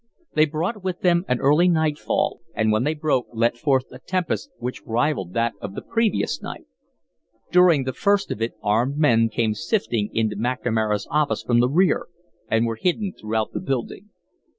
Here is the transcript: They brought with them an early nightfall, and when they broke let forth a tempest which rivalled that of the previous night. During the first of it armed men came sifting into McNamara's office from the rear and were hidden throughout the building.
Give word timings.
They 0.33 0.45
brought 0.47 0.83
with 0.83 1.01
them 1.01 1.25
an 1.27 1.37
early 1.39 1.67
nightfall, 1.67 2.39
and 2.55 2.71
when 2.71 2.83
they 2.85 2.95
broke 2.95 3.27
let 3.33 3.55
forth 3.55 3.85
a 3.91 3.99
tempest 3.99 4.49
which 4.57 4.81
rivalled 4.83 5.33
that 5.33 5.53
of 5.61 5.75
the 5.75 5.83
previous 5.83 6.41
night. 6.41 6.65
During 7.51 7.83
the 7.83 7.93
first 7.93 8.31
of 8.31 8.41
it 8.41 8.55
armed 8.63 8.97
men 8.97 9.29
came 9.29 9.53
sifting 9.53 10.09
into 10.11 10.35
McNamara's 10.35 11.05
office 11.11 11.43
from 11.43 11.59
the 11.59 11.69
rear 11.69 12.07
and 12.49 12.65
were 12.65 12.77
hidden 12.81 13.13
throughout 13.13 13.51
the 13.53 13.59
building. 13.59 14.09